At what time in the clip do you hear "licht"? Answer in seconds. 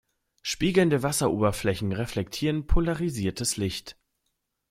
3.57-3.99